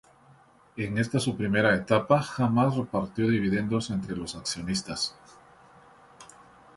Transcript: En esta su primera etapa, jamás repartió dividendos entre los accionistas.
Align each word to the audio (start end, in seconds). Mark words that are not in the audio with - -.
En 0.77 0.97
esta 0.97 1.19
su 1.19 1.37
primera 1.37 1.75
etapa, 1.75 2.23
jamás 2.23 2.75
repartió 2.75 3.27
dividendos 3.29 3.91
entre 3.91 4.15
los 4.15 4.33
accionistas. 4.33 5.15